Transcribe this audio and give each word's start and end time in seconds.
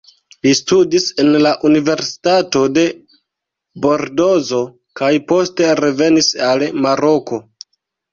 Li 0.45 0.51
studis 0.59 1.03
en 1.23 1.27
la 1.45 1.49
Universitato 1.67 2.61
de 2.77 2.85
Bordozo 3.83 4.61
kaj 5.03 5.11
poste 5.33 5.69
revenis 5.81 6.31
al 6.49 6.65
Maroko. 6.87 7.41